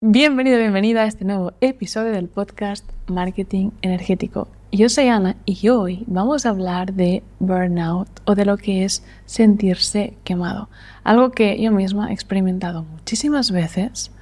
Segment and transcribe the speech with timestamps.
[0.00, 4.46] Bienvenido, bienvenida a este nuevo episodio del podcast Marketing Energético.
[4.70, 9.02] Yo soy Ana y hoy vamos a hablar de burnout o de lo que es
[9.26, 10.68] sentirse quemado.
[11.02, 14.12] Algo que yo misma he experimentado muchísimas veces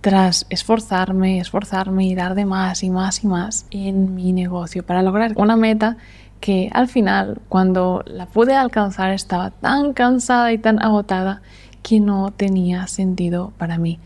[0.00, 5.02] tras esforzarme, esforzarme y dar de más y más y más en mi negocio para
[5.02, 5.98] lograr una meta
[6.40, 11.42] que al final, cuando la pude alcanzar, estaba tan cansada y tan agotada
[11.82, 14.00] que no tenía sentido para mí.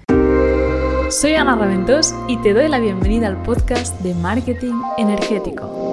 [1.13, 5.93] Soy Ana Raventós y te doy la bienvenida al podcast de Marketing Energético.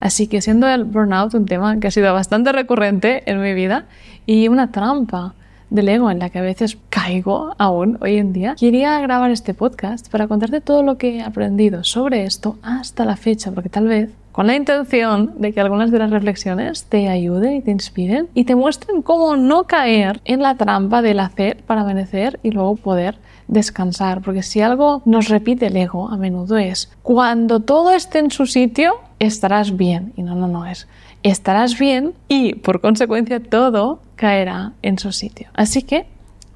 [0.00, 3.86] Así que siendo el burnout un tema que ha sido bastante recurrente en mi vida
[4.26, 5.36] y una trampa
[5.70, 9.54] del ego en la que a veces caigo aún hoy en día, quería grabar este
[9.54, 13.86] podcast para contarte todo lo que he aprendido sobre esto hasta la fecha, porque tal
[13.88, 18.28] vez con la intención de que algunas de las reflexiones te ayuden y te inspiren
[18.34, 22.76] y te muestren cómo no caer en la trampa del hacer para merecer y luego
[22.76, 24.20] poder descansar.
[24.22, 28.46] Porque si algo nos repite el ego a menudo es, cuando todo esté en su
[28.46, 30.12] sitio, estarás bien.
[30.16, 30.86] Y no, no, no es,
[31.22, 35.48] estarás bien y por consecuencia todo caerá en su sitio.
[35.54, 36.06] Así que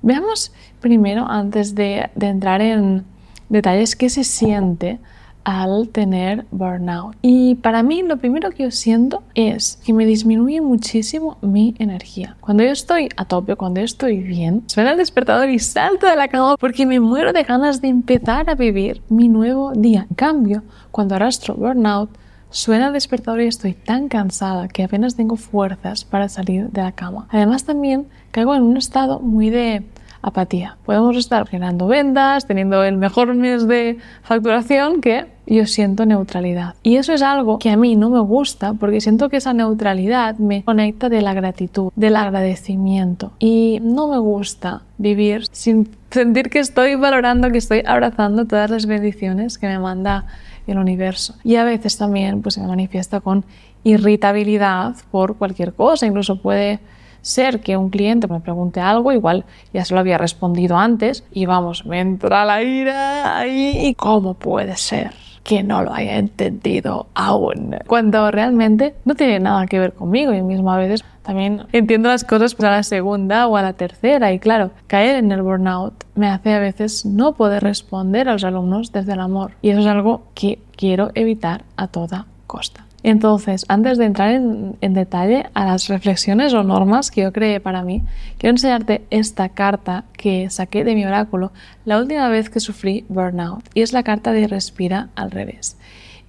[0.03, 3.05] veamos primero, antes de, entrar en
[3.49, 4.99] detalles, qué se siente
[5.45, 7.17] al tener burnout.
[7.21, 12.37] Y para mí lo primero que yo siento es que me disminuye muchísimo mi energía.
[12.41, 16.17] Cuando yo estoy a tope, cuando yo estoy bien, suena el despertador y salto de
[16.17, 20.07] la cama porque me muero de ganas de empezar a vivir mi nuevo día.
[20.09, 22.11] En cambio, cuando arrastro burnout,
[22.53, 26.92] Suena el despertador y estoy tan cansada que apenas tengo fuerzas para salir de la
[26.92, 27.27] cama.
[27.31, 29.83] Además también caigo en un estado muy de
[30.20, 30.77] apatía.
[30.84, 36.75] Podemos estar generando ventas, teniendo el mejor mes de facturación que yo siento neutralidad.
[36.83, 40.36] Y eso es algo que a mí no me gusta porque siento que esa neutralidad
[40.36, 43.33] me conecta de la gratitud, del agradecimiento.
[43.39, 48.86] Y no me gusta vivir sin sentir que estoy valorando, que estoy abrazando todas las
[48.86, 50.27] bendiciones que me manda
[50.67, 51.35] universo.
[51.45, 53.45] Y a veces también pues, se manifiesta con
[53.85, 56.81] irritabilidad por cualquier cosa, incluso puede
[57.20, 61.47] ser que un cliente me pregunte algo, igual ya se lo había respondido antes y
[61.47, 67.07] vamos, me entra la ira ahí y cómo puede ser que no lo haya entendido
[67.14, 67.77] aún.
[67.86, 70.33] Cuando realmente no tiene nada que ver conmigo.
[70.33, 74.33] Yo mismo a veces también entiendo las cosas para la segunda o a la tercera
[74.33, 78.45] y claro, caer en el burnout me hace a veces no poder responder a los
[78.45, 79.53] alumnos desde el amor.
[79.63, 82.86] Y eso es algo que quiero evitar a toda costa.
[83.02, 87.83] Entonces, antes de entrar en, detalle a las reflexiones o normas que yo creé para
[87.83, 88.02] mí,
[88.39, 91.52] quiero enseñarte esta carta que saqué de mi oráculo
[91.85, 93.64] la última vez que sufrí burnout.
[93.74, 95.77] Y es la carta de respira al revés.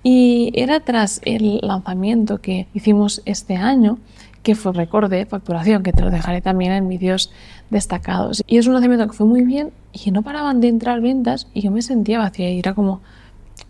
[0.02, 4.00] Y era tras el lanzamiento que hicimos este año,
[4.42, 7.32] que fue récord de facturación, que te lo dejaré también en vídeos
[7.70, 8.44] destacados.
[8.48, 11.62] Y es un lanzamiento que fue muy bien y no paraban de entrar ventas y
[11.62, 13.02] yo me sentía vacía y era como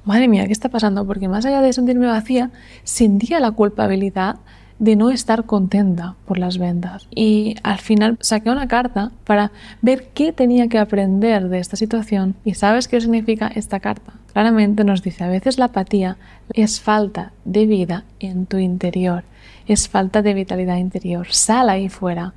[0.05, 1.05] madre mía, ¿qué está pasando?
[1.05, 2.51] Porque más allá de sentirme vacía,
[2.83, 4.37] sentía la culpabilidad
[4.79, 7.07] de no estar contenta por las ventas.
[7.13, 9.51] Y al final saqué una carta para
[9.81, 12.35] ver qué tenía que aprender de esta situación.
[12.43, 14.13] ¿Y sabes qué significa esta carta?
[14.33, 16.17] Claramente nos dice, a veces la apatía
[16.53, 19.23] es falta de vida en tu interior,
[19.67, 21.27] es falta de vitalidad interior.
[21.29, 22.33] Sal ahí fuera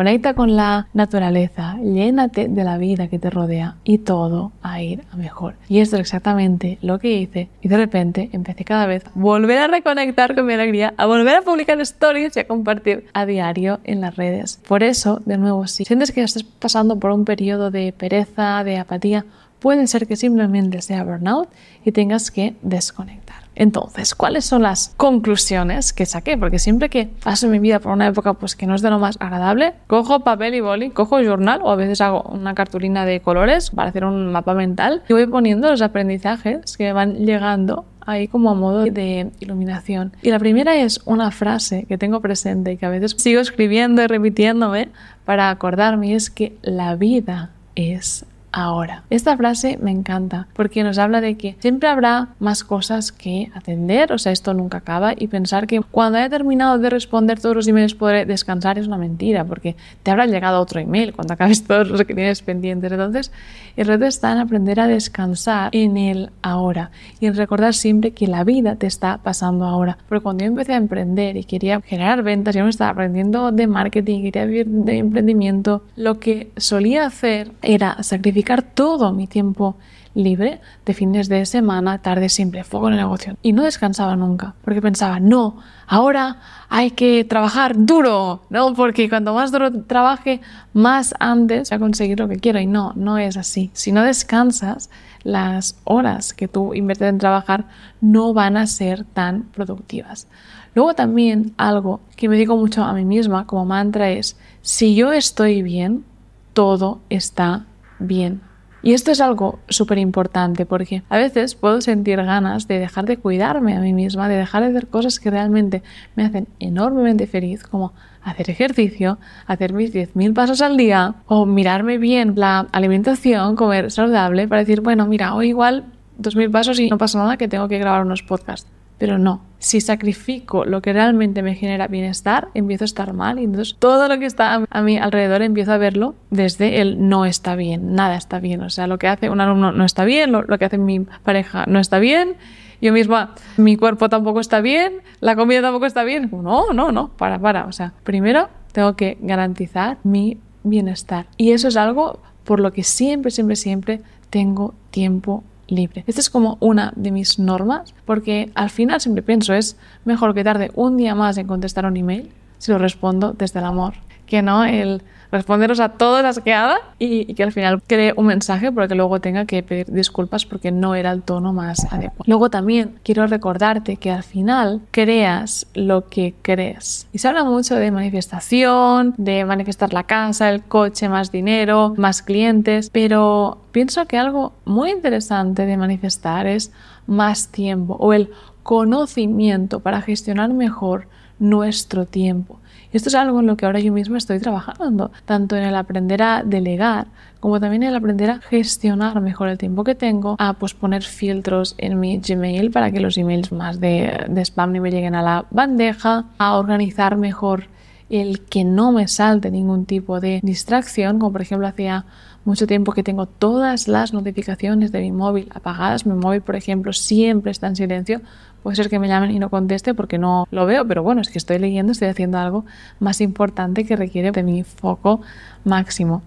[0.00, 5.04] Conecta con la naturaleza, llénate de la vida que te rodea y todo a ir
[5.12, 5.56] a mejor.
[5.68, 9.58] Y esto es exactamente lo que hice y de repente empecé cada vez a volver
[9.58, 13.80] a reconectar con mi alegría, a volver a publicar stories y a compartir a diario
[13.84, 14.58] en las redes.
[14.66, 18.78] Por eso, de nuevo, si sientes que estás pasando por un periodo de pereza, de
[18.78, 19.26] apatía,
[19.58, 21.50] puede ser que simplemente sea burnout
[21.84, 23.29] y tengas que desconectar.
[23.54, 26.38] Entonces, ¿cuáles son las conclusiones que saqué?
[26.38, 28.98] Porque siempre que paso mi vida por una época pues, que no es de lo
[28.98, 33.20] más agradable, cojo papel y boli, cojo journal o a veces hago una cartulina de
[33.20, 38.28] colores para hacer un mapa mental y voy poniendo los aprendizajes que van llegando ahí
[38.28, 40.12] como a modo de iluminación.
[40.22, 44.02] Y la primera es una frase que tengo presente y que a veces sigo escribiendo
[44.02, 44.88] y repitiéndome
[45.24, 49.04] para acordarme es que la vida es ahora.
[49.10, 54.12] Esta frase me encanta porque nos habla de que siempre habrá más cosas que atender,
[54.12, 57.68] o sea, esto nunca acaba y pensar que cuando haya terminado de responder todos los
[57.68, 61.88] emails podré descansar es una mentira porque te habrá llegado otro email cuando acabes todos
[61.88, 62.90] los que tienes pendientes.
[62.90, 63.32] Entonces,
[63.76, 68.26] el reto está en aprender a descansar en el ahora y en recordar siempre que
[68.26, 69.98] la vida te está pasando ahora.
[70.08, 73.66] Porque cuando yo empecé a emprender y quería generar ventas, yo me estaba aprendiendo de
[73.66, 79.76] marketing, quería vivir de emprendimiento, lo que solía hacer era sacrificar todo mi tiempo
[80.14, 83.36] libre de fines de semana, tarde siempre, foco en el negocio.
[83.42, 86.38] Y no descansaba nunca, porque pensaba, no, ahora
[86.68, 88.74] hay que trabajar duro, ¿no?
[88.74, 90.40] Porque cuanto más duro trabaje,
[90.72, 92.58] más antes voy a conseguir lo que quiero.
[92.58, 93.70] Y no, no es así.
[93.72, 94.90] Si no descansas,
[95.22, 97.66] las horas que tú inviertes en trabajar
[98.00, 100.28] no van a ser tan productivas.
[100.74, 105.12] Luego también algo que me digo mucho a mí misma como mantra es, si yo
[105.12, 106.04] estoy bien,
[106.52, 107.66] todo está
[108.00, 108.40] bien.
[108.82, 113.18] Y esto es algo súper importante porque a veces puedo sentir ganas de dejar de
[113.18, 115.82] cuidarme a mí misma, de dejar de hacer cosas que realmente
[116.16, 117.92] me hacen enormemente feliz, como
[118.22, 124.48] hacer ejercicio, hacer mis 10.000 pasos al día o mirarme bien la alimentación, comer saludable
[124.48, 125.84] para decir, bueno, mira, hoy igual
[126.18, 128.70] 2.000 pasos y no pasa nada que tengo que grabar unos podcasts.
[129.00, 133.44] Pero no, si sacrifico lo que realmente me genera bienestar, empiezo a estar mal y
[133.44, 137.56] entonces todo lo que está a mi alrededor empiezo a verlo desde el no está
[137.56, 138.60] bien, nada está bien.
[138.60, 141.64] O sea, lo que hace un alumno no está bien, lo, que hace mi pareja
[141.66, 142.34] no está bien,
[142.82, 146.28] yo misma, mi cuerpo tampoco está bien, la comida tampoco está bien.
[146.30, 147.64] No, no, no, para, para.
[147.64, 151.24] O sea, primero tengo que garantizar mi bienestar.
[151.38, 156.04] Y eso es algo por lo que siempre, siempre, siempre tengo tiempo libre.
[156.06, 160.44] Esta es como una de mis normas, porque al final siempre pienso es mejor que
[160.44, 163.94] tarde un día más en contestar un email si lo respondo desde el amor,
[164.30, 168.26] que no el responderos a todas las que haga y, que al final cree un
[168.26, 172.24] mensaje porque luego tenga que pedir disculpas porque no era el tono más adecuado.
[172.26, 177.06] Luego también quiero recordarte que al final creas lo que crees.
[177.12, 182.22] Y se habla mucho de manifestación, de manifestar la casa, el coche, más dinero, más
[182.22, 186.72] clientes, pero pienso que algo muy interesante de manifestar es
[187.06, 188.30] más tiempo o el
[188.62, 192.60] conocimiento para gestionar mejor nuestro tiempo.
[192.92, 196.22] Esto es algo en lo que ahora yo misma estoy trabajando, tanto en el aprender
[196.22, 197.06] a delegar
[197.40, 201.02] como también en el aprender a gestionar mejor el tiempo que tengo, a pues poner
[201.02, 205.14] filtros en mi Gmail para que los emails más de, de spam ni me lleguen
[205.14, 207.64] a la bandeja, a organizar mejor
[208.10, 212.04] el que no me salte ningún tipo de distracción, como por ejemplo hacía
[212.44, 216.06] mucho tiempo que tengo todas las notificaciones de mi móvil apagadas.
[216.06, 218.20] Mi móvil, por ejemplo, siempre está en silencio.
[218.62, 221.30] Puede ser que me llamen y no conteste porque no lo veo, pero bueno, es
[221.30, 222.64] que estoy leyendo, estoy haciendo algo
[222.98, 225.20] más importante que requiere de mi foco
[225.64, 226.22] máximo.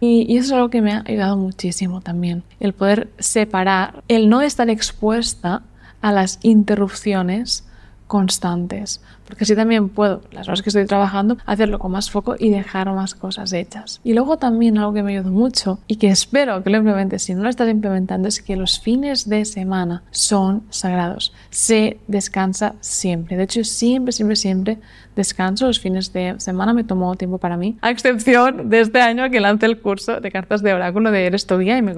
[0.00, 4.40] Y, eso es algo que me ha ayudado muchísimo también, el poder separar, el no
[4.40, 5.62] estar expuesta
[6.00, 7.69] a las interrupciones
[8.10, 12.50] constantes, porque así también puedo, las horas que estoy trabajando, hacerlo con más foco y
[12.50, 14.00] dejar más cosas hechas.
[14.02, 17.36] Y luego también algo que me ayuda mucho y que espero que lo implementes si
[17.36, 21.32] no lo estás implementando es que los fines de semana son sagrados.
[21.50, 23.36] Se descansa siempre.
[23.36, 24.78] De hecho, siempre, siempre, siempre
[25.14, 25.68] descanso.
[25.68, 29.38] Los fines de semana me tomo tiempo para mí, a excepción de este año que
[29.38, 31.94] lancé el curso de cartas de oráculo de Eres tu guía y me,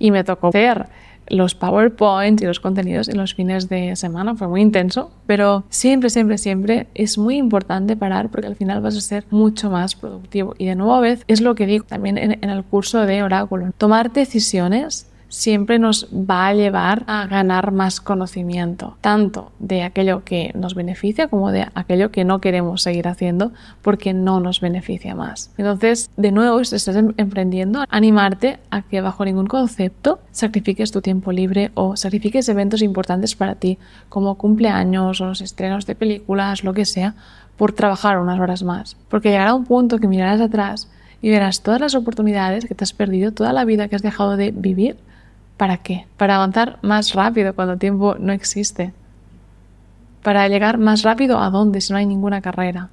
[0.00, 0.88] y me tocó hacer
[1.28, 4.34] los PowerPoints y los contenidos en los fines de semana.
[4.34, 8.96] Fue muy intenso, pero siempre, siempre, siempre es muy importante parar porque al final vas
[8.96, 10.54] a ser mucho más productivo.
[10.58, 13.22] Y de nuevo a vez es lo que digo también en, en el curso de
[13.22, 13.72] Oráculo.
[13.78, 20.52] Tomar decisiones siempre nos va a llevar a ganar más conocimiento, tanto de aquello que
[20.54, 23.52] nos beneficia como de aquello que no queremos seguir haciendo
[23.82, 25.50] porque no nos beneficia más.
[25.58, 31.00] Entonces, de nuevo, si estás em-, emprendiendo, animarte a que bajo ningún concepto sacrifiques tu
[31.02, 33.78] tiempo libre o sacrifiques eventos importantes para ti,
[34.08, 37.16] como cumpleaños o los estrenos de películas, lo que sea,
[37.56, 38.96] por trabajar unas horas más.
[39.08, 40.88] Porque llegará un punto que mirarás atrás
[41.20, 44.36] y verás todas las oportunidades que te has perdido, toda la vida que has dejado
[44.36, 44.96] de vivir
[45.64, 46.06] ¿Para qué?
[46.18, 48.92] Para avanzar más rápido cuando el tiempo no existe.
[50.22, 52.90] Para llegar más rápido a dónde si no hay ninguna carrera.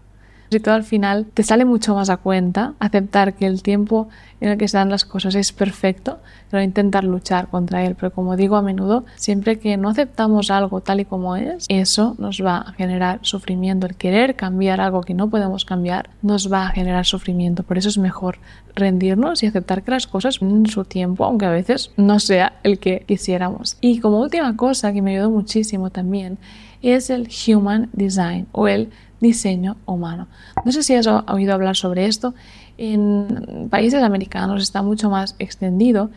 [0.52, 4.10] Si todo al final te sale mucho más a cuenta aceptar que el tiempo
[4.42, 7.96] en el que se dan las cosas es perfecto, pero intentar luchar contra él.
[7.96, 12.18] Pero como digo a menudo, siempre que no aceptamos algo tal y como es, eso
[12.20, 13.88] nos va a generar sufrimiento.
[13.88, 17.64] El querer cambiar algo que no podemos cambiar nos va a generar sufrimiento.
[17.64, 18.38] Por eso es mejor
[18.76, 22.78] rendirnos y aceptar que las cosas en su tiempo, aunque a veces no sea el
[22.78, 23.78] que quisiéramos.
[23.80, 26.40] Y como última cosa que me ayudó muchísimo también
[26.82, 28.90] es el Human Design o el
[29.22, 30.28] diseño humano.
[30.66, 32.34] No sé si has oído hablar sobre esto.
[32.78, 36.10] En países americanos está mucho más extendido,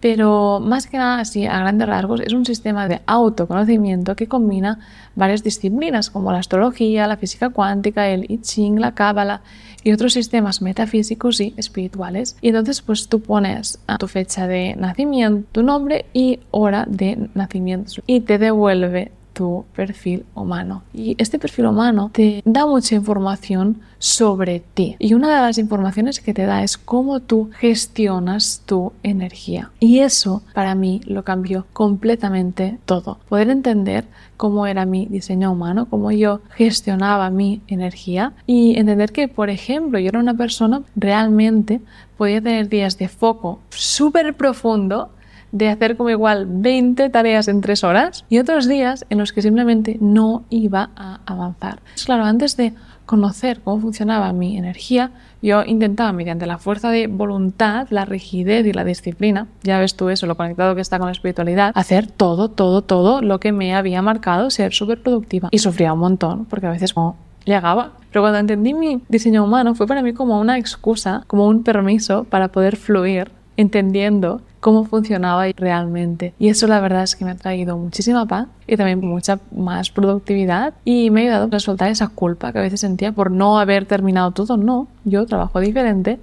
[0.00, 4.78] pero más que nada, así a grandes rasgos, es un sistema de autoconocimiento que combina
[5.14, 9.42] varias disciplinas como la astrología, la física cuántica, el I Ching, la cábala
[9.82, 12.36] y otros sistemas metafísicos y espirituales.
[12.40, 17.92] Y entonces pues tú pones tu fecha de nacimiento, tu nombre y hora de nacimiento
[18.06, 20.82] y te devuelve tu perfil humano.
[20.92, 24.96] Y este perfil humano te da mucha información sobre ti.
[24.98, 29.70] Y una de las informaciones que te da es cómo tú gestionas tu energía.
[29.78, 33.18] Y eso para mí lo cambió completamente todo.
[33.28, 34.06] Poder entender
[34.36, 39.98] cómo era mi diseño humano, cómo yo gestionaba mi energía y entender que, por ejemplo,
[39.98, 41.80] yo era una persona realmente
[42.16, 45.10] podía tener días de foco súper profundo
[45.52, 49.42] de hacer como igual 20 tareas en 3 horas y otros días en los que
[49.42, 51.80] simplemente no iba a avanzar.
[52.04, 52.72] Claro, antes de
[53.06, 55.10] conocer cómo funcionaba mi energía,
[55.42, 60.10] yo intentaba mediante la fuerza de voluntad, la rigidez y la disciplina, ya ves tú
[60.10, 63.74] eso, lo conectado que está con la espiritualidad, hacer todo, todo, todo lo que me
[63.74, 65.48] había marcado ser súper productiva.
[65.50, 67.94] Y sufría un montón, porque a veces no llegaba.
[68.12, 72.24] Pero cuando entendí mi diseño humano fue para mí como una excusa, como un permiso
[72.24, 76.34] para poder fluir, entendiendo cómo funcionaba realmente.
[76.38, 79.90] Y eso la verdad es que me ha traído muchísima paz y también mucha más
[79.90, 83.58] productividad y me ha ayudado a soltar esa culpa que a veces sentía por no
[83.58, 84.56] haber terminado todo.
[84.56, 86.18] No, yo trabajo diferente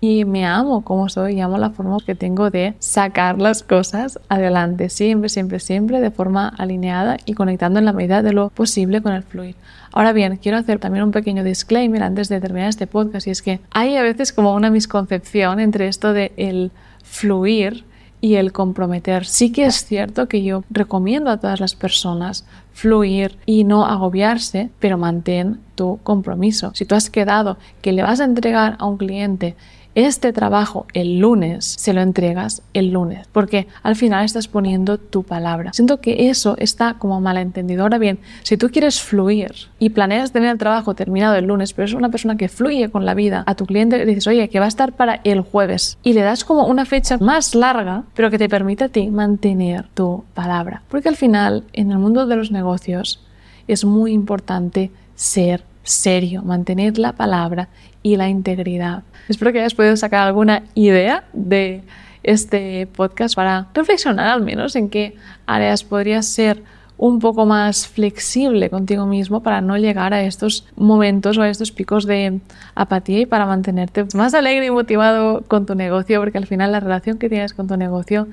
[0.00, 4.20] y me amo como soy y amo la forma que tengo de sacar las cosas
[4.28, 9.00] adelante, siempre, siempre, siempre de forma alineada y conectando en la medida de lo posible
[9.00, 9.56] con el fluir.
[9.92, 13.40] Ahora bien, quiero hacer también un pequeño disclaimer antes de terminar este podcast y es
[13.40, 16.70] que hay a veces como una misconcepción entre esto de el
[17.02, 17.84] fluir
[18.20, 19.24] y el comprometer.
[19.24, 24.70] Sí que es cierto que yo recomiendo a todas las personas fluir y no agobiarse,
[24.80, 26.72] pero mantén tu compromiso.
[26.74, 29.54] Si tú has quedado que le vas a entregar a un cliente
[29.96, 35.22] este trabajo el lunes, se lo entregas el lunes, porque al final estás poniendo tu
[35.22, 35.72] palabra.
[35.72, 37.82] Siento que eso está como malentendido.
[37.82, 41.86] Ahora bien, si tú quieres fluir y planeas tener el trabajo terminado el lunes, pero
[41.86, 44.58] es una persona que fluye con la vida, a tu cliente le dices, oye, que
[44.58, 48.30] va a estar para el jueves, y le das como una fecha más larga, pero
[48.30, 50.82] que te permite a ti mantener tu palabra.
[50.88, 53.24] Porque al final, en el mundo de los negocios,
[53.66, 57.68] es muy importante ser serio, mantener la palabra
[58.06, 59.02] y la integridad.
[59.28, 61.82] Espero que hayas podido sacar alguna idea de
[62.22, 66.62] este podcast para reflexionar al menos en qué áreas podrías ser
[66.98, 71.72] un poco más flexible contigo mismo para no llegar a estos momentos o a estos
[71.72, 72.38] picos de
[72.76, 76.78] apatía y para mantenerte más alegre y motivado con tu negocio, porque al final la
[76.78, 78.28] relación que tienes con tu negocio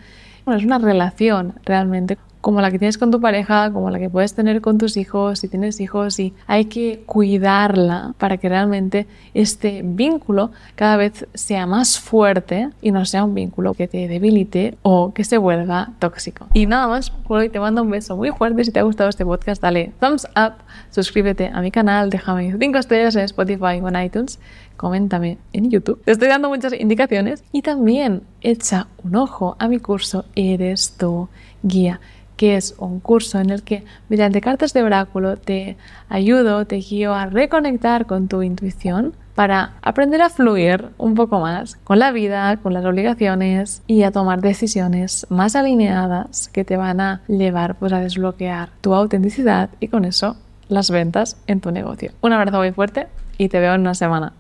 [0.46, 4.34] es una relación realmente como la que tienes con tu pareja, como la que puedes
[4.34, 9.82] tener con tus hijos, si tienes hijos, y hay que cuidarla para que realmente este
[9.82, 15.14] vínculo cada vez sea más fuerte y no sea un vínculo que te debilite o
[15.14, 16.48] que se vuelva tóxico.
[16.54, 18.66] Y nada más, por hoy te mando un beso muy fuerte.
[18.66, 20.56] Si te ha gustado este podcast, dale thumbs up,
[20.92, 24.38] suscríbete a mi canal, déjame 5 estrellas en Spotify o en iTunes
[24.78, 26.02] coméntame en YouTube.
[26.04, 31.30] Te estoy dando muchas indicaciones y también echa un ojo a mi curso Eres tu
[31.62, 32.00] guía
[32.38, 35.78] que es un curso en el que mediante cartas de oráculo te
[36.10, 41.76] ayudo, te guío a reconectar con tu intuición para aprender a fluir un poco más
[41.84, 47.02] con la vida, con las obligaciones y a tomar decisiones más alineadas que te van
[47.02, 50.36] a llevar pues, a desbloquear tu autenticidad y con eso
[50.70, 52.12] las ventas en tu negocio.
[52.22, 54.34] Un abrazo muy fuerte y te veo en una semana.